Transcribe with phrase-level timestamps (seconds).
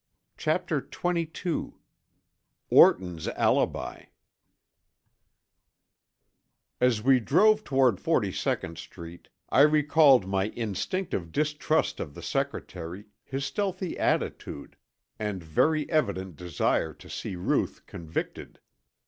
[0.35, 1.73] CHAPTER XXII
[2.71, 4.05] ORTON'S ALIBI
[6.81, 13.05] As we drove toward Forty second Street, I recalled my instinctive distrust of the secretary,
[13.23, 14.75] his stealthy attitude,
[15.19, 18.59] and very evident desire to see Ruth convicted.